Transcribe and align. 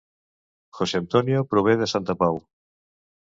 José 0.77 0.95
Antonio 1.01 1.43
prové 1.51 1.77
de 1.81 1.91
Santa 1.93 2.15
Pau 2.23 2.41